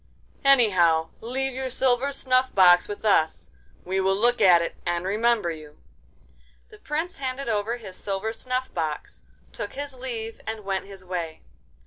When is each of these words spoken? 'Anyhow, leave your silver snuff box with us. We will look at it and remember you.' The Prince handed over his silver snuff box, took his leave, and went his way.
'Anyhow, 0.43 1.09
leave 1.19 1.53
your 1.53 1.69
silver 1.69 2.11
snuff 2.11 2.55
box 2.55 2.87
with 2.87 3.05
us. 3.05 3.51
We 3.85 3.99
will 3.99 4.15
look 4.15 4.41
at 4.41 4.59
it 4.59 4.75
and 4.83 5.05
remember 5.05 5.51
you.' 5.51 5.77
The 6.69 6.79
Prince 6.79 7.19
handed 7.19 7.47
over 7.47 7.77
his 7.77 7.97
silver 7.97 8.33
snuff 8.33 8.73
box, 8.73 9.21
took 9.53 9.73
his 9.73 9.93
leave, 9.93 10.41
and 10.47 10.61
went 10.65 10.87
his 10.87 11.05
way. 11.05 11.43